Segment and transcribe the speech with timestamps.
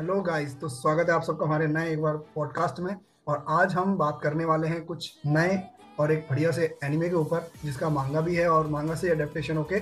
[0.00, 2.94] Hello guys तो स्वागत है आप सबका हमारे नए एक बार पॉडकास्ट में।
[3.28, 5.58] और आज हम बात करने वाले हैं कुछ नए
[6.00, 9.56] और एक बढ़िया से एनिमे के ऊपर जिसका मांगा भी है और मांगा से अडेप्टेशन
[9.56, 9.76] होके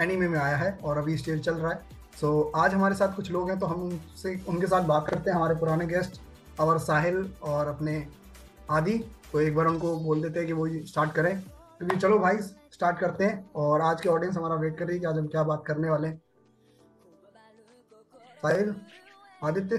[0.00, 1.78] एनिमे में आया है और अभी स्टेज चल रहा है।
[2.20, 5.30] सो so, आज हमारे साथ कुछ लोग हैं तो हम उनसे उनके साथ बात करते
[5.30, 6.20] हैं हमारे पुराने गेस्ट
[6.60, 8.06] और साहिल और अपने
[8.70, 8.98] आदि।
[9.32, 12.98] तो एक बार उनको बोल देते हैं कि वो स्टार्ट करें। क्योंकि चलो भाई स्टार्ट
[12.98, 15.42] करते हैं। और आज के ऑडियंस हमारा वेट कर रही है कि आज हम क्या
[15.42, 16.22] बात करने वाले हैं।
[18.42, 18.74] साहिल?
[19.44, 19.76] आदित्य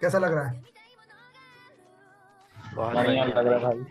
[0.00, 0.62] कैसा लग रहा है?
[2.76, 3.84] लग रहा भाई।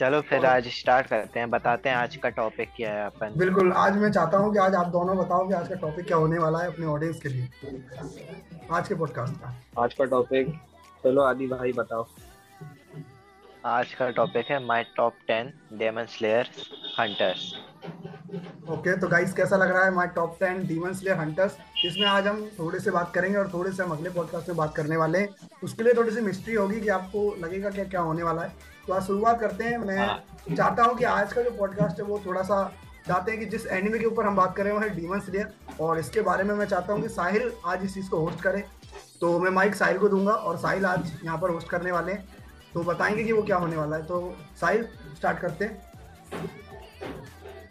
[0.00, 3.72] चलो फिर आज स्टार्ट करते हैं बताते हैं आज का टॉपिक क्या है अपन। बिल्कुल
[3.72, 6.38] आज मैं चाहता हूँ कि आज आप दोनों बताओ कि आज का टॉपिक क्या होने
[6.38, 7.48] वाला है अपने ऑडियंस के लिए।
[8.72, 10.54] आज के पॉडकास्ट का। आज का टॉपिक
[11.04, 12.06] चलो आदि भाई बताओ।
[13.66, 16.50] आज का टॉपिक है my top ten demon slayer
[17.00, 17.52] hunters
[18.28, 22.26] okay तो गाइस कैसा लग रहा है my top ten demon slayer hunters इसमें आज
[22.26, 25.18] हम थोड़े से बात करेंगे और थोड़े से हम अगले पॉडकास्ट में बात करने वाले
[25.18, 25.28] हैं।
[25.64, 28.52] उसके लिए थोड़ी सी मिस्ट्री होगी कि आपको लगेगा क्या क्या होने वाला है।
[28.86, 30.24] तो आज शुरुआत करते हैं। मैं हाँ।
[30.56, 32.62] चाहता हूँ कि आज का जो पॉडकास्ट है वो थोड़ा सा
[33.08, 35.98] चाहते हैं कि जिस एनिमे के ऊपर हम बात करें वो है डीमन स्लेयर और
[35.98, 38.64] इसके बारे में मैं चाहता हूँ कि साहिल आज इस चीज़ को होस्ट करे।
[39.20, 42.28] तो मैं माइक साहिल को दूँगा और साहिल आज यहाँ पर होस्ट करने वाले हैं।
[42.74, 45.88] तो बताएँगे कि वो क्या होने वाला है। तो साहिल स्टार्ट करते हैं।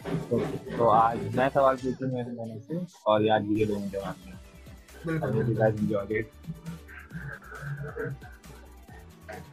[0.07, 4.15] तो आज मैं सवाल पूछूँ मेरे मैंने से और याद ये दोनों जवाब
[5.05, 5.33] बिल्कुल।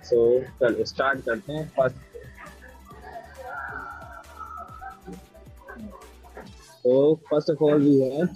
[0.04, 0.18] सो
[0.60, 1.96] चल स्टार्ट करते हैं। फ़र्स्ट
[6.84, 8.26] तो फ़र्स्ट ऑफ़ ऑल वी है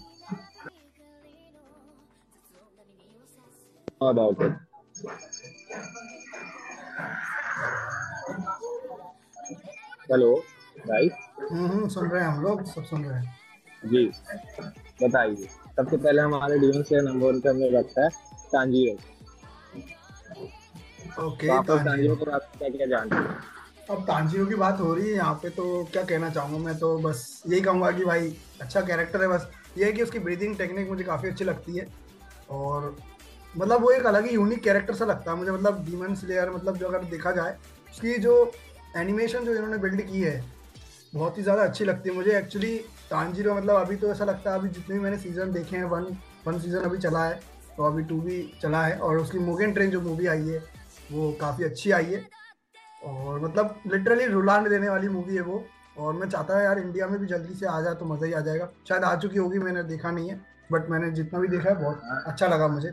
[4.01, 4.57] about it
[10.11, 10.35] hello
[10.87, 13.37] right hmm सुन रहे हैं हम लोग सब सुन रहे हैं।
[13.85, 14.05] जी
[15.03, 18.09] बताइए। सबसे पहले हमारे नंबर पे हमें रखता है
[18.53, 18.97] तांजीरो
[21.27, 23.37] ओके तो आप तांजीरो को आप क्या क्या जानते हैं?
[23.91, 26.97] अब तांजीरो की बात हो रही है यहाँ पे तो क्या कहना चाहूँगा मैं तो
[26.99, 29.49] बस यही कहूँगा कि भाई अच्छा कैरेक्टर है बस।
[29.79, 31.87] ये है कि उसकी ब्रीदिंग टेक्निक मुझे काफ़ी अच्छी लगती है।
[32.51, 32.97] और
[33.55, 36.77] मतलब वो एक अलग ही यूनिक कैरेक्टर सा लगता है मुझे मतलब डीमन स्लेयर मतलब
[36.77, 37.57] जो अगर देखा जाए
[37.91, 38.53] उसकी जो
[38.97, 40.41] एनिमेशन जो इन्होंने बिल्ड की है
[41.13, 42.77] बहुत ही ज़्यादा अच्छी लगती है मुझे। एक्चुअली
[43.11, 46.07] तांजीरो मतलब अभी तो ऐसा लगता है अभी जितने भी मैंने सीज़न देखे हैं वन
[46.47, 47.41] वन सीज़न अभी चला है
[47.77, 50.59] तो अभी टू भी चला है और उसकी मुगेन ट्रेन जो मूवी आई है
[51.13, 52.23] वो काफ़ी अच्छी आई है।
[53.03, 55.65] और मतलब लिटरली रुलाने देने वाली मूवी है वो।
[55.99, 58.33] और मैं चाहता हूँ यार इंडिया में भी जल्दी से आ जाए तो मज़ा ही
[58.33, 60.41] आ जाएगा। शायद आ चुकी होगी मैंने देखा नहीं है
[60.73, 62.93] बट मैंने जितना भी देखा है बहुत अच्छा लगा मुझे।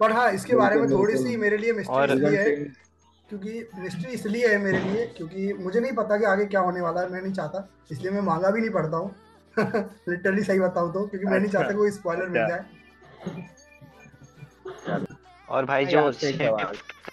[0.00, 2.54] पर हाँ इसके बारे में थोड़ी सी मेरे लिए मिस्टेक है।
[3.28, 7.00] क्योंकि मिस्ट्री इसलिए है मेरे लिए क्योंकि मुझे नहीं पता कि आगे क्या होने वाला
[7.00, 9.14] है मैं नहीं चाहता। इसलिए मैं मांगा भी नहीं पढ़ता हूँ।
[10.08, 12.64] लिटरली सही बताऊँ तो क्योंकि मैं नहीं चाहता कोई स्पॉइलर मिल जाए।
[15.48, 16.12] और भाई जो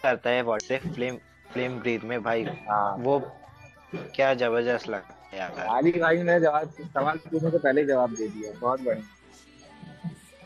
[0.03, 1.17] करता है व्हाट्सएप फ्लेम
[1.53, 3.19] फ्लेम ब्रीथ में भाई हाँ। वो
[3.95, 5.51] क्या ज़बरदस्त लगता है यार।
[5.99, 9.03] भाई ने जवाब सवाल पूछने से पहले जवाब दे दिया बहुत बढ़िया।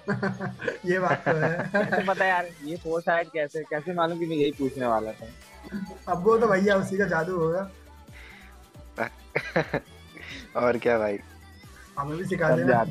[0.85, 4.51] ये बात तो है। पता यार ये फोर साइड कैसे कैसे मालूम कि मैं यही
[4.51, 5.28] पूछने वाला था?
[6.07, 7.69] अब वो तो भैया उसी का जादू होगा।
[10.55, 11.19] और क्या भाई?
[12.00, 12.83] हमें भी सिखा देना।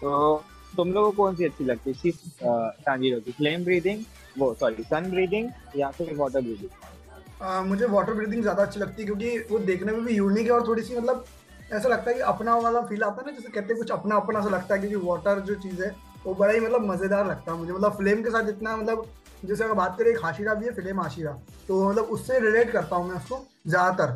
[0.00, 0.44] तो
[0.76, 1.96] तुम लोगों को कौन सी अच्छी लगती है?
[1.96, 2.44] सिर्फ़
[2.86, 4.04] तांजीरो की फ्लेम ब्रीदिंग
[4.38, 9.06] वो सॉरी सन ब्रीदिंग या फिर वाटर ब्रीदिंग मुझे वाटर ब्रीदिंग ज़्यादा अच्छी लगती है
[9.06, 11.24] क्योंकि वो देखने में भी यूनिक है और थोड़ी सी मतलब
[11.72, 14.16] ऐसा लगता है कि अपना वाला फील आता है ना जैसे कहते हैं कुछ अपना
[14.16, 15.90] अपना सा लगता है क्योंकि वाटर जो चीज़ है
[16.26, 19.06] वो बड़ा ही मतलब मज़ेदार लगता है मुझे। मतलब फ्लेम के साथ इतना मतलब
[19.44, 21.32] जैसे अगर बात करें एक हाशिरा भी है फ़िल्म हाशिरा
[21.68, 24.12] तो मतलब उससे रिलेट करता हूँ मैं उसको ज़्यादातर।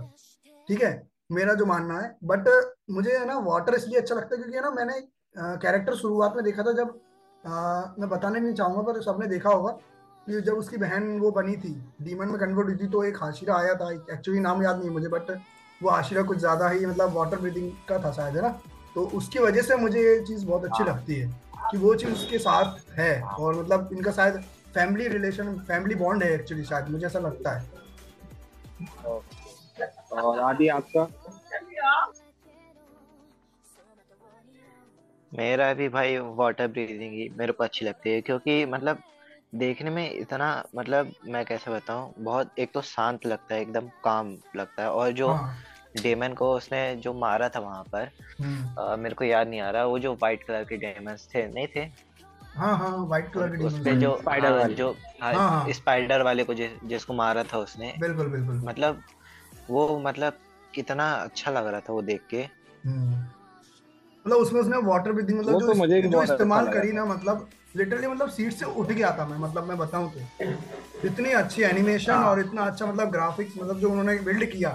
[0.68, 0.92] ठीक है?
[1.32, 2.48] मेरा जो मानना है। बट
[2.90, 5.00] मुझे है ना वाटर इसलिए अच्छा लगता है क्योंकि है ना मैंने
[5.58, 6.98] कैरेक्टर शुरुआत में देखा था जब
[7.44, 9.70] आ, मैं बताने नहीं चाहूँगा पर सबने देखा होगा
[10.26, 11.70] कि जब उसकी बहन वो बनी थी
[12.02, 15.08] डीमन में कन्वर्ट हुई थी तो एक हाशिरा आया था। एक्चुअली नाम याद नहीं मुझे
[15.08, 15.30] बट
[15.80, 18.48] वो हाशिरा कुछ ज़्यादा ही मतलब वाटर ब्रीदिंग का था शायद है ना?
[18.94, 21.28] तो उसकी वजह से मुझे ये चीज़ बहुत अच्छी हाँ। लगती है।
[21.70, 24.40] कि वो चीज़ उसके साथ है और मतलब इनका शायद
[24.74, 27.66] फैमिली रिलेशन फैमिली बॉन्ड है एक्चुअली शायद मुझे ऐसा लगता है।
[30.12, 31.08] और आदि आपका?
[35.32, 39.02] मेरा भी भाई वाटर ब्रीदिंग ही मेरे को अच्छी लगती है क्योंकि मतलब
[39.54, 44.36] देखने में इतना मतलब मैं कैसे बताऊँ बहुत एक तो शांत लगता है एकदम काम
[44.56, 45.56] लगता है और जो हाँ।
[45.96, 48.10] डेमन को उसने जो मारा था वहाँ पर।
[48.78, 51.66] आ, मेरे को याद नहीं आ रहा वो जो व्हाइट कलर के डेमंस थे नहीं
[51.66, 51.80] थे?
[52.56, 56.44] हाँ हाँ व्हाइट कलर के उसपे जो स्पाइडर हाँ, वाले जो हाँ, हाँ, स्पाइडर वाले
[56.44, 59.02] को जिस, जिसको मारा था उसने। बिल्कुल बिल्कुल। मतलब
[59.70, 60.38] वो मतलब
[60.74, 62.40] कितना अच्छा लग रहा था वो देख के।
[62.86, 63.12] हम्म।
[64.26, 68.06] मतलब उसमें उसने वाटर ब्रीथिंग मतलब जो, तो जो इस्तेमाल अच्छा करी ना मतलब लिटरली
[68.06, 70.44] मतलब सीट से उठ गया था मैं मतलब मैं बताऊँ तो।
[71.06, 74.70] इतनी अच्छी एनिमेशन हाँ। और इतना अच्छा मतलब ग्राफिक्स मतलब जो उन्होंने बिल्ड किया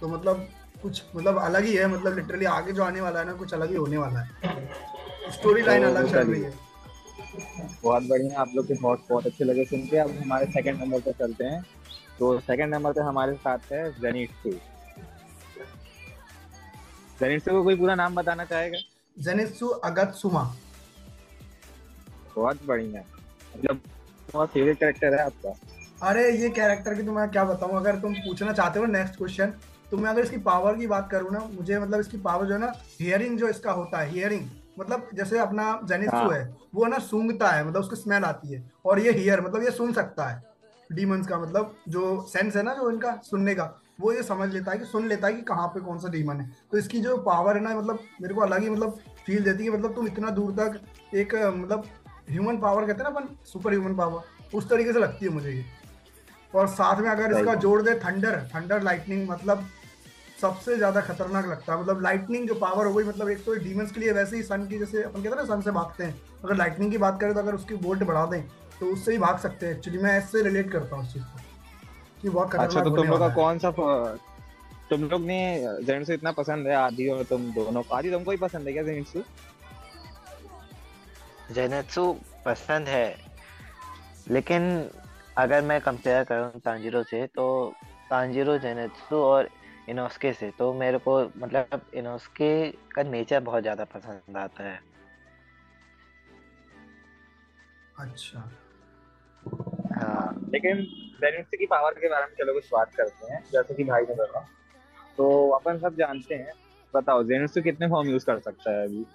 [0.00, 0.48] तो मतलब
[0.82, 3.70] कुछ मतलब अलग ही है मतलब लिटरली आगे जो आने वाला है ना कुछ अलग
[3.70, 6.52] ही होने वाला है। स्टोरी लाइन तो अलग चल रही है।
[7.82, 11.00] बहुत बढ़िया आप लोग के बहुत बहुत अच्छे लगे सुन के। अब हमारे सेकंड नंबर
[11.00, 11.62] पर चलते हैं।
[12.18, 14.50] तो सेकंड नंबर पे हमारे साथ है जेनिट्सू
[17.20, 18.78] जेनिट्सू को कोई पूरा नाम बताना चाहेगा?
[19.16, 20.42] जेनिट्सू अगत्सुमा
[22.36, 23.00] बहुत बढ़िया।
[23.56, 23.80] मतलब
[24.32, 25.50] बहुत फेवरेट कैरेक्टर है आपका।
[25.96, 27.76] अरे ये कैरेक्टर की तो मैं क्या बताऊँ?
[27.76, 29.52] अगर तुम पूछना चाहते हो नेक्स्ट क्वेश्चन
[29.90, 32.60] तो मैं अगर इसकी पावर की बात करूँ ना मुझे मतलब इसकी पावर जो है
[32.60, 34.48] ना हियरिंग जो इसका होता है हियरिंग
[34.78, 36.30] मतलब जैसे अपना जेनिसु हाँ.
[36.32, 39.70] है वो ना सूंघता है मतलब उसकी स्मेल आती है और ये हियर मतलब ये
[39.70, 40.42] सुन सकता है
[40.90, 43.64] डीमंस का मतलब जो सेंस है ना जो इनका सुनने का
[44.00, 46.40] वो ये समझ लेता है कि सुन लेता है कि कहाँ पे कौन सा डीमन
[46.40, 49.64] है। तो इसकी जो पावर है ना मतलब मेरे को अलग ही मतलब फील देती
[49.64, 50.80] है मतलब तुम इतना दूर तक
[51.14, 51.84] एक मतलब
[52.30, 55.50] ह्यूमन पावर कहते हैं ना अपन सुपर ह्यूमन पावर उस तरीके से लगती है मुझे
[55.50, 55.64] ये।
[56.54, 59.66] और साथ में अगर इसका जोड़ दे थंडर थंडर लाइटनिंग मतलब
[60.40, 63.92] सबसे ज़्यादा खतरनाक लगता है। मतलब लाइटनिंग जो पावर हो गई मतलब एक तो डीमंस
[63.92, 66.20] के लिए वैसे ही सन की जैसे अपन कहते हैं ना सन से भागते हैं।
[66.44, 68.42] अगर लाइटनिंग की बात करें तो अगर उसकी वोल्ट बढ़ा दें
[68.80, 71.40] तो उससे ही भाग सकते हैं। एक्चुअली मैं ऐसे रिलेट करता हूँ उस चीज़ को
[72.22, 73.70] कि बहुत खतरनाक अच्छा तो तुम लोग का कौन सा
[74.90, 75.38] तुम लोग ने
[75.84, 79.16] जेंट्स इतना पसंद है आदि और तुम दोनों आदि तुमको ही पसंद है क्या जेंट्स
[81.54, 82.04] जेनेत्सु
[82.44, 83.16] पसंद है
[84.30, 84.68] लेकिन
[85.38, 87.76] अगर मैं कंपेयर करूँ तांजिरो से तो
[88.10, 89.50] तांजिरो जेनेत्सु और
[89.88, 94.80] इनोस्के से तो मेरे को मतलब इनोस्के का नेचर बहुत ज़्यादा पसंद आता है।
[97.98, 98.38] अच्छा।
[99.94, 100.82] हाँ। लेकिन
[101.20, 104.14] बेनिफिट की पावर के बारे में चलो कुछ बात करते हैं जैसे कि भाई ने
[104.14, 104.40] बोला।
[105.18, 106.52] तो अपन सब जानते हैं
[106.94, 109.06] बताओ जेनिट्सु कितने फॉर्म यूज़ कर सकता है अभी?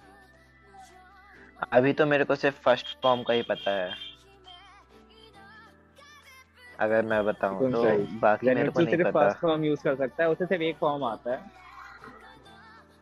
[1.72, 4.11] अभी तो मेरे को सिर्फ़ फ़र्स्ट फॉर्म का ही पता है।
[6.82, 7.82] अगर मैं बताऊँ तो
[8.20, 11.04] बाकी मेरे को नहीं पता। फ़र्स्ट फॉर्म यूज़ कर सकता है उसे सिर्फ़ एक फॉर्म
[11.04, 11.40] आता है।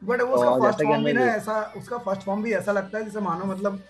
[0.03, 3.05] बट वो उसका फ़र्स्ट फॉर्म भी ना ऐसा उसका फ़र्स्ट फॉर्म भी ऐसा लगता है
[3.05, 3.81] जैसे मानो मतलब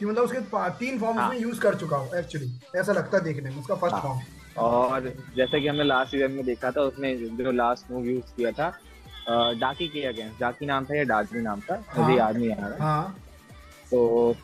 [0.00, 0.40] कि मतलब उसके
[0.78, 1.28] तीन फॉर्म हाँ.
[1.30, 4.64] में यूज़ कर चुका हो एक्चुअली ऐसा लगता है देखने में उसका फ़र्स्ट फॉर्म हाँ.
[4.68, 8.50] और जैसे कि हमने लास्ट सीज़न में देखा था उसने जो लास्ट मूव यूज़ किया
[8.52, 8.68] था
[9.60, 11.76] डाकी के अगेंस्ट डाकी नाम था या डार्जी नाम था?
[11.76, 13.16] मुझे हाँ। याद नहीं आ रहा। हाँ.
[13.90, 14.34] तो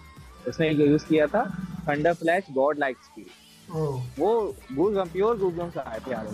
[0.48, 1.44] उसने यूज़ किया था
[1.88, 3.26] thunder flash god like speed
[3.70, 6.26] वो गूज प्योर गूज आए थे। यार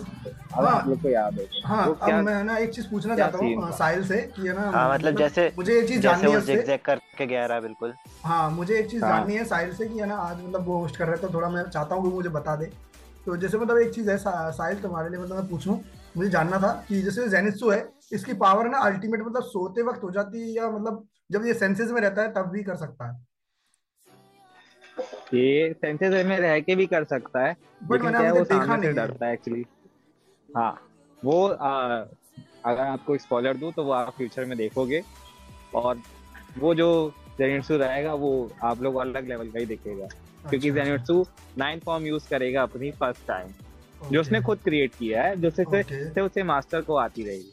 [0.53, 3.71] अगर आप लोग को याद है। हाँ अब मैं ना एक चीज़ पूछना चाहता हूँ
[3.71, 7.25] साहिल से कि है ना हाँ मतलब जैसे मुझे एक चीज़ जाननी है उससे। करके
[7.25, 7.93] गया रहा बिल्कुल।
[8.23, 10.77] हाँ मुझे एक चीज़ हाँ। जाननी है साहिल से कि है ना आज मतलब वो
[10.77, 12.65] होस्ट कर रहे तो थोड़ा मैं चाहता हूँ मुझे बता दे।
[13.25, 15.83] तो जैसे मतलब एक चीज़ है साहिल तुम्हारे लिए मतलब मैं पूछूँ
[16.17, 20.11] मुझे जानना था कि जैसे जेनित्सु है इसकी पावर ना अल्टीमेट मतलब सोते वक्त हो
[20.11, 23.25] जाती है या मतलब जब ये सेंसेस में रहता है तब भी कर सकता है।
[25.33, 27.55] ये सेंसेस में रह के भी कर सकता है
[27.91, 29.65] लेकिन क्या वो सामने से डरता है एक्चुअली
[30.49, 30.89] हाँ
[31.25, 32.05] वो आ,
[32.65, 35.01] अगर आपको स्पॉइलर दूँ तो वो आप फ्यूचर में देखोगे
[35.75, 36.01] और
[36.57, 41.25] वो जो जेनिट्सु रहेगा वो आप लोग अलग लेवल का ही देखेगा। अच्छा, क्योंकि जेनिट्सु
[41.57, 43.53] नाइन फॉर्म यूज़ करेगा अपनी फ़र्स्ट टाइम
[44.11, 47.51] जो उसने खुद क्रिएट किया है जो से से उसे मास्टर को आती रहेगी।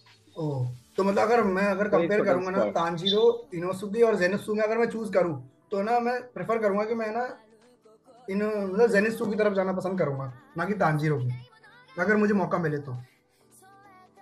[0.96, 4.79] तो मतलब अगर मैं अगर कंपेयर तो करूँगा ना तांजीरो इनोसुगी और जेनिट्सु में अगर
[4.79, 5.34] मैं चूज़ करूँ
[5.72, 7.24] तो ना मैं प्रेफर करूँगा कि मैं ना
[8.30, 11.32] इन मतलब जेनिसू की तरफ़ जाना पसंद करूँगा ना कि तांजीरो की।
[11.98, 12.96] अगर मुझे मौका मिले तो।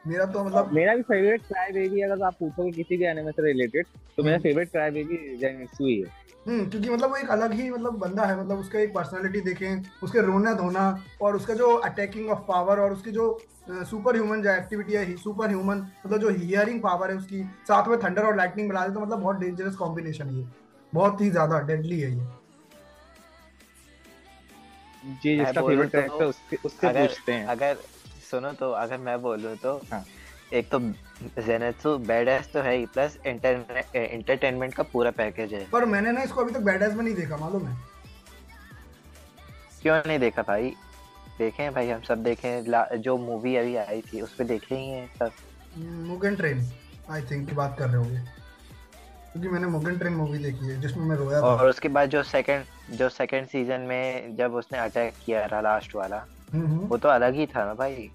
[0.06, 3.42] मेरा तो मतलब मेरा भी फेवरेट क्राई बेबी अगर आप पूछोगे किसी भी एनिमे से
[3.42, 7.52] रिलेटेड तो मेरा फेवरेट क्राई बेबी जेनिसू ही है हम्म क्योंकि मतलब वो एक अलग
[7.52, 10.84] ही मतलब बंदा है मतलब उसका एक पर्सनालिटी देखें उसके रोना धोना
[11.22, 13.26] और उसका जो अटैकिंग ऑफ़ पावर और उसकी जो
[13.68, 17.99] सुपर ह्यूमन जो एक्टिविटी है सुपर ह्यूमन मतलब जो हियरिंग पावर है उसकी साथ में
[17.99, 20.62] थंडर और लाइटनिंग मिला दे तो मतलब बहुत डेंजरस कॉम्बिनेशन है
[20.94, 22.26] बहुत ही ज़्यादा डेडली है ये।
[25.04, 27.76] जी जिसका फेवरेट कैरेक्टर तो उसके उससे पूछते हैं। अगर
[28.30, 30.04] सुनो तो अगर मैं बोलूँ तो हाँ.
[30.52, 30.78] एक तो
[31.38, 36.40] जेनेत्सु बैडएस तो है ही प्लस एंटरटेनमेंट का पूरा पैकेज है। पर मैंने ना इसको
[36.40, 37.76] अभी तक बैडएस में नहीं देखा मालूम है?
[39.82, 40.75] क्यों नहीं देखा भाई?
[41.38, 42.50] देखे भाई हम सब देखे।
[42.99, 45.32] जो मूवी अभी आई थी उस पे देखे ही हैं सब।
[46.08, 46.64] मुगन ट्रेन
[47.11, 48.20] आई थिंक की बात कर रहे होंगे।
[49.33, 52.97] क्योंकि मैंने मुगन ट्रेन मूवी देखी है जिसमें मैं रोया और उसके बाद जो सेकंड
[52.97, 56.17] जो सेकंड सीज़न में जब उसने अटैक किया था लास्ट वाला
[56.53, 58.11] हम्म, हम्म। वो तो अलग ही था ना भाई।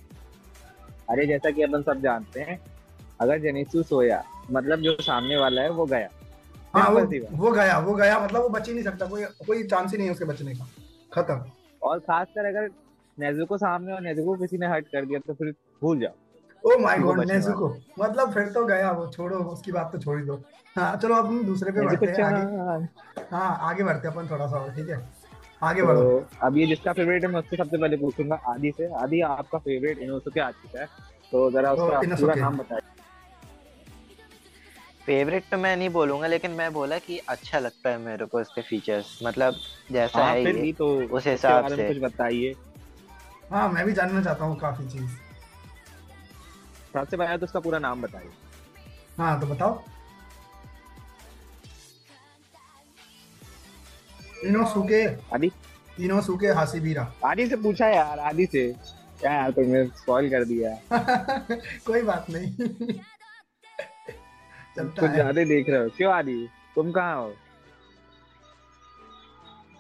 [1.10, 2.60] अरे जैसा कि अपन सब जानते हैं
[3.22, 6.10] अगर जेनिसु सोया मतलब जो सामने वाला है वो गया।
[6.76, 7.00] हाँ वो,
[7.32, 10.08] वो गया वो गया मतलब वो बच ही नहीं सकता कोई कोई चांस ही नहीं
[10.08, 10.68] है उसके बचने का।
[11.14, 12.70] खत्म। और खासकर अगर
[13.20, 16.12] नेजुको सामने और नेजुको किसी ने हर्ट कर दिया तो फिर भूल जाओ।
[16.64, 17.68] ओ माय गॉड नेजुको
[18.00, 20.42] मतलब फिर तो गया वो छोड़ो उसकी बात तो छोड़ ही दो।
[20.78, 24.58] हाँ चलो अब दूसरे पे बढ़ते हैं आगे। हाँ आगे बढ़ते हैं अपन थोड़ा सा
[24.58, 25.02] और ठीक है?
[25.64, 28.94] आगे बढ़ो। तो अब ये जिसका फेवरेट है मैं उससे सबसे पहले पूछूँगा आदि से।
[29.04, 30.86] आदि आपका फेवरेट इनोसुके आर्टिस्ट है
[31.32, 32.82] तो जरा तो उसका पूरा नाम बताइए।
[35.06, 38.62] फेवरेट तो मैं नहीं बोलूँगा लेकिन मैं बोला कि अच्छा लगता है मेरे को इसके
[38.62, 39.56] फीचर्स मतलब
[39.92, 42.56] जैसा हाँ, है भी तो उस हिसाब से। कुछ बताइए।
[43.52, 45.26] हाँ मैं भी जानना चाहता हूँ काफ़ी चीज़।
[46.94, 48.29] सबसे पहले तो उसका पूरा नाम बताइए।
[49.17, 49.84] हाँ तो बताओ।
[54.46, 55.03] इनोसुके
[55.36, 55.51] आदि।
[56.00, 58.72] इनोसुके हासिबीरा आदि से पूछा यार आदि से।
[59.20, 60.74] क्या यार तुमने स्पॉइल कर दिया।
[61.86, 62.51] कोई बात नहीं।
[64.79, 66.48] कुछ ज़्यादा देख रहे हो। क्यों आदि?
[66.75, 67.27] तुम कहाँ हो?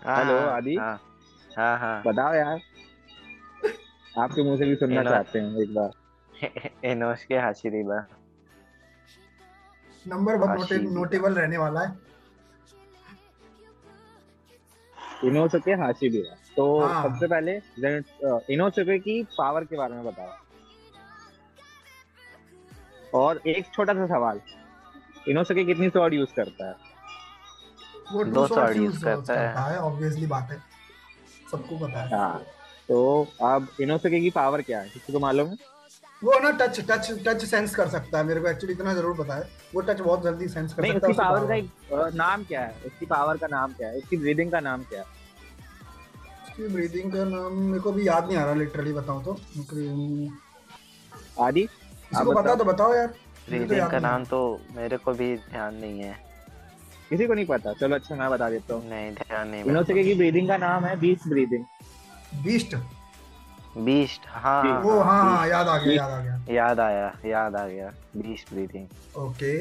[0.07, 0.99] हेलो हाँ, आदि। हाँ
[1.57, 2.59] हाँ हाँ। बताओ यार।
[4.19, 5.91] आपके मुँह से भी सुनना चाहते हैं एक बार।
[6.85, 8.05] इनोस के हाशिरीबा
[10.07, 11.95] नंबर बहुत नोटेबल रहने वाला है।
[15.23, 17.03] इनोसुके हाशिबीरा तो हाँ.
[17.03, 17.55] सबसे पहले
[18.53, 20.33] इनोसुके की पावर के बारे में बताओ।
[23.13, 24.41] और एक छोटा सा सवाल।
[25.29, 26.75] इनोसुके कितनी स्वॉर्ड यूज़ करता है?
[28.13, 30.57] वो दो स्वॉर्ड यूज़ करता है। ऑब्वियसली बात है।
[31.51, 32.39] सबको पता है। हाँ
[32.87, 32.99] तो
[33.43, 34.89] अब इनोसुके की पावर क्या है?
[34.89, 35.57] किसी को मालूम है?
[36.21, 39.35] वो ना टच टच टच सेंस कर सकता है मेरे को एक्चुअली इतना ज़रूर पता
[39.35, 41.45] है। वो टच बहुत जल्दी सेंस कर सकता है उसकी पावर
[41.91, 42.73] का नाम क्या है?
[42.85, 43.97] उसकी पावर का नाम क्या है?
[43.97, 45.05] उसकी ब्रीदिंग का नाम क्या है?
[46.47, 49.37] उसकी ब्रीदिंग का नाम मेरे को भी याद नहीं आ रहा लिटरली बताऊँ तो।
[51.43, 51.67] आदि
[52.15, 53.07] आपको पता तो बताओ यार
[53.47, 54.39] ब्रीदिंग तो का नाम तो
[54.75, 56.15] मेरे को भी ध्यान नहीं है।
[57.09, 60.13] किसी को नहीं पता चलो अच्छा मैं बता देता हूँ। नहीं ध्यान नहीं इनोसेके की
[60.15, 61.63] ब्रीदिंग का नाम है बीस्ट ब्रीदिंग
[62.43, 62.75] बीस्ट
[63.85, 67.65] बीस्ट हाँ वो हाँ हाँ याद आ गया याद आ गया। याद आया याद आ
[67.67, 69.51] गया। Beast breathing okay.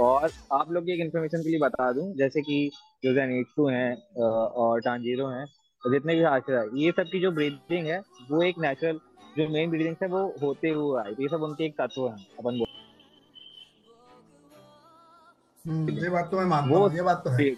[0.00, 2.58] और आप लोग एक इन्फॉर्मेशन के लिए बता दूँ जैसे कि
[3.04, 5.44] जो जेनिट्सू हैं और टांजीरो हैं
[5.82, 7.98] जितने भी आश्रय है ये सब की जो ब्रीथिंग है
[8.30, 9.00] वो एक नेचुरल
[9.38, 12.64] जो मेन ब्रीथिंग है वो होते हुए आए। ये सब उनके एक तत्व हैं अपन
[15.64, 17.50] हम्म, ये बात तो मैं मानता हूँ ये बात तो है।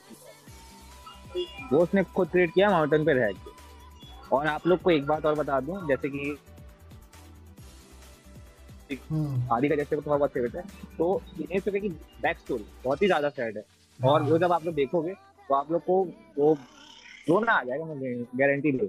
[1.73, 3.47] वो उसने खुद क्रिएट किया माउंटेन पे रह के।
[4.32, 6.37] और आप लोग को एक बात और बता दूँ जैसे कि
[9.11, 10.62] हम्म। आदि का जैसे थोड़ा बहुत फेवरेट है
[10.99, 11.88] तो दिनेश सुखे की
[12.23, 13.64] बैक स्टोरी बहुत ही ज़्यादा सैड है।
[13.99, 15.12] और वो जब आप लोग देखोगे
[15.49, 16.02] तो आप लोग को
[16.38, 16.52] वो
[17.28, 18.85] रोना आ जाएगा मुझे गारंटी दे।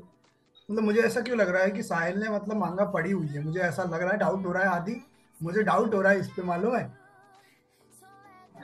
[0.70, 3.44] मतलब मुझे ऐसा क्यों लग रहा है कि साहिल ने मतलब मांगा पड़ी हुई है?
[3.44, 4.96] मुझे ऐसा लग रहा है डाउट हो रहा है आदि।
[5.38, 6.84] मुझे डाउट हो रहा है इस पे मालूम है?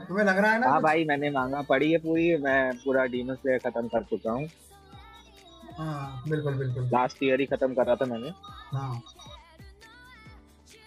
[0.08, 3.36] तुम्हें लग रहा है ना हाँ भाई मैंने मांगा पड़ी है पूरी मैं पूरा डीमन
[3.36, 4.48] स्लेयर खत्म कर चुका हूँ।
[5.78, 8.30] हाँ बिल्कुल बिल्कुल। लास्ट ईयर ही खत्म करा था मैंने।
[8.74, 9.02] हाँ।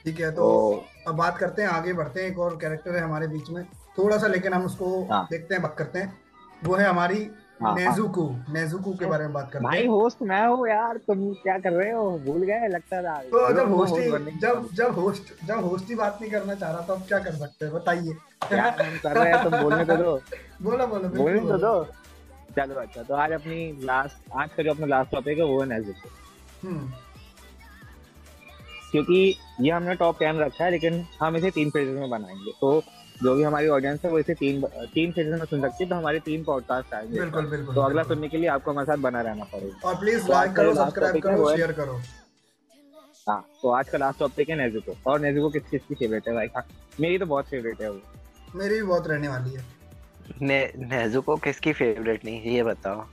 [0.04, 3.02] ठीक है तो, तो अब बात करते हैं आगे बढ़ते हैं एक और कैरेक्टर है
[3.02, 3.64] हमारे बीच में।
[3.98, 6.16] थोड़ा सा लेकिन हम उसको हाँ, देखते हैं बात करते हैं।
[6.64, 7.30] वो है हमारी
[7.62, 10.96] हाँ, नेजुकू हाँ, नेजुकू के बारे में बात करते हैं। भाई होस्ट मैं हूँ यार
[10.96, 12.10] तुम क्या कर रहे हो?
[12.18, 16.18] भूल गए लगता था तो जब होस्ट ही जब जब होस्ट जब होस्ट ही बात
[16.20, 17.74] नहीं करना चाह रहा तो अब क्या कर सकते हैं?
[17.74, 20.16] बताइए। कर रहे हैं तुम बोलने तो दो।
[20.62, 21.82] बोलो बोलो बोलने तो दो।
[22.58, 25.80] चलो अच्छा तो आज अपनी लास्ट आज का जो अपना लास्ट टॉपिक है वो है
[26.62, 26.92] हम्म।
[28.90, 29.18] क्योंकि
[29.60, 32.52] ये हमने टॉप टेन रखा है लेकिन हम इसे तीन फेजेस में बनाएँगे.
[32.60, 32.82] तो
[33.22, 34.60] जो भी हमारी ऑडियंस है वो इसे तीन
[34.94, 37.18] तीन फेजेस में सुन सकती है तो हमारे तीन पॉडकास्ट आएँगे.
[37.20, 39.88] बिल्कुल बिल्कुल तो अगला सुनने के लिए आपको हमारे साथ बना रहना पड़ेगा.
[39.88, 42.00] और प्लीज़ लाइक तो करो सब्सक्राइब करो शेयर करो.
[43.28, 46.34] हाँ तो आज का लास्ट टॉपिक है नेजुको और नेजुको किस किस की फेवरेट है
[46.34, 46.46] भाई?
[46.56, 46.66] हाँ,
[47.00, 48.00] मेरी तो बहुत फेवरेट है वो.
[48.54, 49.64] मेरी भी बहुत रहने वाली है.
[50.42, 53.04] ने नेजुको किसकी फेवरेट नहीं ये बताओ।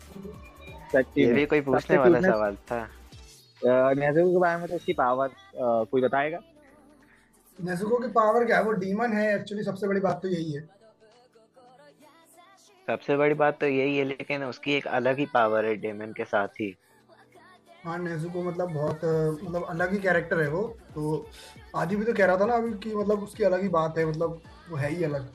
[1.18, 2.82] ये भी कोई पूछने वाला सवाल था।
[3.62, 5.30] नेजुको के बारे में तो उसकी पावर
[5.92, 6.40] कोई बताएगा?
[7.60, 8.64] नेजुको की पावर क्या है?
[8.64, 10.62] वो डीमन है एक्चुअली सबसे बड़ी बात तो यही है।
[12.88, 16.26] सबसे बड़ी बात तो यही है लेकिन उसकी एक अलग ही पावर है डेमन के
[16.26, 16.76] साथ ही।
[17.84, 19.02] हाँ नेजुको मतलब बहुत
[19.44, 20.62] मतलब अलग ही कैरेक्टर है वो।
[20.96, 21.26] तो
[21.76, 24.06] आदि भी तो कह रहा था ना अभी कि मतलब उसकी अलग ही बात है
[24.06, 25.28] मतलब वो है ही अलग।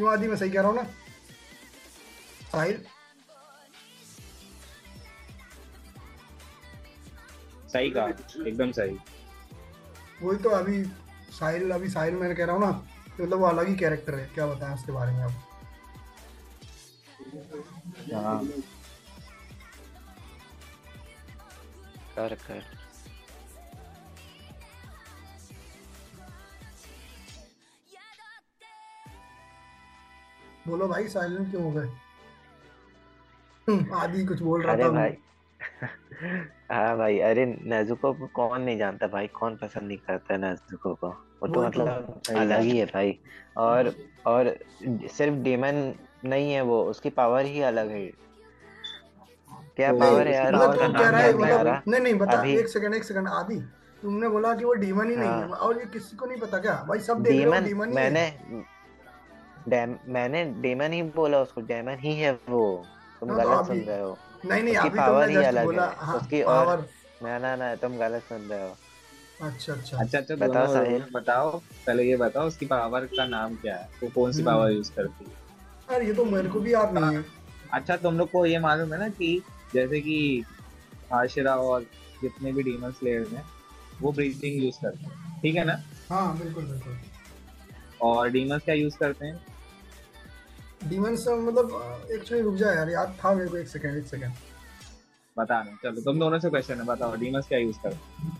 [0.00, 0.26] क्यों आदि?
[0.28, 0.82] मैं सही कह रहा हूँ ना।
[2.52, 2.78] साहिल?
[7.72, 8.06] सही कहा।
[8.48, 8.96] एकदम सही।
[10.22, 10.82] वही तो अभी
[11.38, 12.70] साहिल अभी साहिल मैंने कह रहा हूँ ना
[13.16, 15.32] तो मतलब वो अलग ही कैरेक्टर है। क्या बताएँ उसके बारे में आप
[18.14, 18.44] हाँ।
[22.16, 22.79] कर कर।
[30.70, 31.88] बोलो भाई साइलेंट क्यों हो गए?
[33.68, 35.16] हम्म, आदि कुछ बोल रहा था भाई।
[36.72, 41.08] हाँ भाई अरे नेजुको को कौन नहीं जानता भाई कौन पसंद नहीं करता नेजुको को
[41.08, 43.18] वो तो, तो मतलब अलग ही है भाई।
[43.56, 43.92] और
[44.26, 44.54] और
[45.16, 48.06] सिर्फ़ डीमन नहीं है वो उसकी पावर ही अलग है।
[49.76, 50.54] क्या पावर है यार?
[50.54, 53.60] मतलब और कह रहा है मतलब नहीं नहीं बता एक सेकंड एक सेकंड आदि
[54.02, 56.58] तुमने बोला कि वो डीमन ही नहीं है। हाँ। और ये किसी को नहीं पता
[56.58, 56.74] क्या?
[56.88, 57.94] भाई सब देख रहे हो डीमन ही
[59.68, 62.86] मैंने मैंने डेमन ही बोला उसको डेमन ही है वो।
[63.20, 66.14] तुम हाँ, तो गलत सुन रहे हो। नहीं नहीं अभी पावर ही अलग है। हाँ,
[66.14, 66.88] उसकी और
[67.22, 68.76] ना ना ना तुम गलत सुन रहे हो।
[69.42, 73.76] अच्छा अच्छा। अच्छा अच्छा बताओ साहिल। बताओ पहले ये बताओ उसकी पावर का नाम क्या
[73.76, 73.88] है?
[74.02, 75.30] वो कौन सी पावर हम्म। यूज़ करती है?
[75.92, 77.24] यार ये तो मेरे को भी याद नहीं है।
[77.72, 79.42] अच्छा तुम लोग को ये मालूम है ना कि
[79.74, 80.44] जैसे कि
[81.12, 81.82] आशिरा और
[82.22, 83.44] जितने भी डीमन स्लेयर्स हैं
[84.00, 85.82] वो ब्रीथिंग यूज़ करते हैं। ठीक है ना?
[86.08, 86.96] हाँ बिल्कुल बिल्कुल।
[88.02, 89.40] और डीमंस क्या यूज़ करते हैं?
[90.80, 94.32] डीमंस मतलब एक सेकंड रुक जा यार याद था मेरे को एक सेकंड एक सेकंड
[95.36, 98.38] बता नहीं चलो तुम दोनों से क्वेश्चन है बताओ डीमंस क्या यूज़ करते हैं?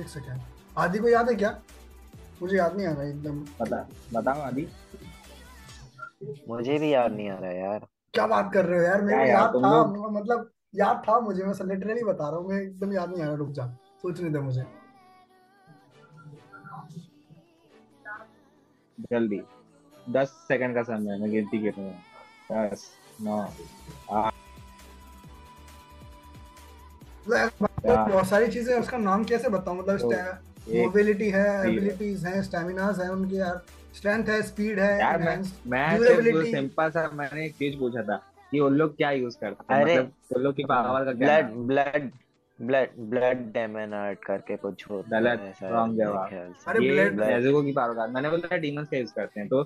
[0.00, 0.40] एक सेकंड
[0.78, 1.50] आदि को याद है क्या?
[2.42, 3.40] मुझे याद नहीं आ रहा एकदम.
[3.60, 4.66] बता बताओ आदि।
[6.48, 9.02] मुझे भी याद नहीं आ रहा यार। क्या बात कर रहे हो यार?
[9.02, 13.10] मेरे याद था मतलब याद था मुझे मैं लिटरली बता रहा हूँ मैं एकदम याद
[13.10, 13.66] नहीं आ रहा रुक जा
[14.02, 14.64] सोचने दे मुझे.
[19.10, 19.40] जल्दी।
[20.10, 22.90] दस सेकंड का समय मैं गिनती कर रहा हूँ। दस
[23.22, 23.38] नौ
[24.12, 24.32] आठ
[27.28, 29.78] बहुत सारी चीज़ें उसका नाम कैसे बताऊँ?
[29.78, 33.62] मतलब मोबिलिटी है एबिलिटीज है। स्टैमिनास है उनकी यार।
[33.94, 38.16] स्ट्रेंथ है स्पीड है यार मैं मैं सिंपल सा मैंने एक चीज़ पूछा था
[38.52, 39.82] कि उन लोग क्या यूज़ करते हैं?
[39.82, 42.10] मतलब उन लोग की पावर का क्या blood blood
[42.58, 47.94] blood blood demon art करके कुछ होता है रॉन्ग जवाब। अरे ब्लड नेजुको की पावर
[47.94, 49.62] का मैंने बोला डीमंस का यूज़ करते हैं। तो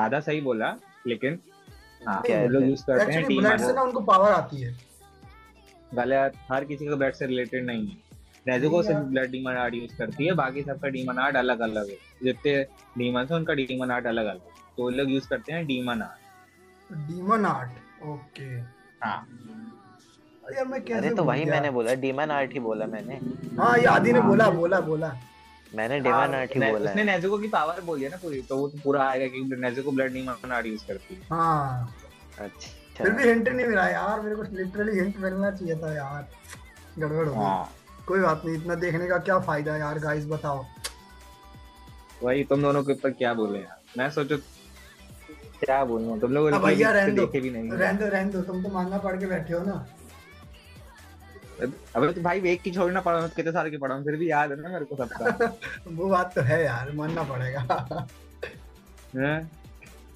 [0.00, 0.74] आधा सही बोला
[1.06, 1.38] लेकिन
[2.06, 4.76] हाँ लोग यूज़ करते हैं ब्लड से ना उनको पावर आती है।
[5.94, 7.96] गलत हर किसी का ब्लड से रिलेटेड नहीं है।
[8.48, 11.96] नेजुको से ब्लड डीमन आर्ट यूज़ करती है बाकी सबका डीमन आर्ट अलग अलग है।
[12.24, 12.54] जितने
[12.98, 17.44] डीमन है उनका डीमन आर्ट अलग अलग तो लोग यूज़ करते हैं demon art demon
[17.46, 18.44] art okay
[19.04, 19.26] हाँ।
[20.54, 23.14] यार मैं कैसे अरे तो वही मैंने बोला डीमन आर्ट ही बोला मैंने।
[23.56, 25.08] हाँ ये आदि ने बोला बोला बोला।
[25.74, 28.68] मैंने डीमन आर्ट ही बोला उसने नेजुको की पावर बोली है ना पूरी तो वो
[28.68, 31.94] तो पूरा आएगा कि Nezuko blood demon art use करती है। हाँ।
[32.38, 36.28] अच्छा। फिर भी हिंट नहीं मिला यार मेरे को लिटरली हिंट मिलना चाहिए था यार।
[36.98, 37.70] गड़बड़ हो गई। हाँ।
[38.06, 40.64] कोई बात नहीं इतना देखने का क्या फ़ायदा यार गाइस बताओ।
[42.22, 43.78] वही तुम दोनों के ऊपर क्या बोले यार?
[43.98, 44.36] मैं सोचो
[45.60, 46.18] क्या बोलूँ?
[46.20, 49.18] तुम लोग भैया रहने दो। भी नहीं। रहने दो रहने दो तुम तो मांगा पढ़
[49.20, 49.86] के बैठे हो ना।
[51.96, 54.60] अबे तो भाई एक की छोड़ना पड़ा कितने साल की पढ़ा फिर भी याद है
[54.60, 55.46] ना मेरे को सबका।
[55.88, 58.06] वो बात तो है यार मानना पड़ेगा।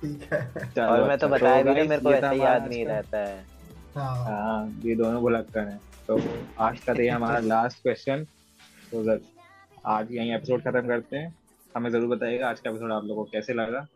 [0.00, 3.44] ठीक है। और मैं तो बताया भी ना मेरे को ऐसे याद नहीं रहता है।
[3.96, 6.20] हाँ, हाँ ये दोनों को लगता है। तो
[6.60, 8.26] आज का तो हमारा लास्ट क्वेश्चन
[8.92, 9.18] तो
[9.86, 11.34] आज यही एपिसोड खत्म करते हैं।
[11.76, 13.86] हमें ज़रूर बताइएगा आज का एपिसोड आप लोगों को कैसे लगा।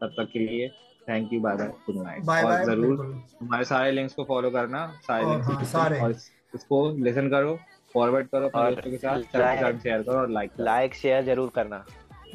[0.00, 0.68] तब तक के लिए
[1.08, 3.04] thank you bye bye good night और ज़रूर
[3.40, 6.12] हमारे सारे लिंक्स को फॉलो करना सारे लिंक्स हाँ, सारे। और
[6.56, 7.58] इसको लिसन करो
[7.94, 11.84] फॉरवर्ड करो अपने दोस्तों के साथ शेयर करो और लाइक लाइक शेयर ज़रूर करना।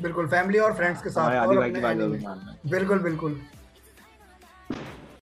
[0.02, 2.08] बिल्कुल फैमिली और फ्रेंड्स के साथ और अपने
[2.72, 3.40] बिल्कुल बिल्कुल।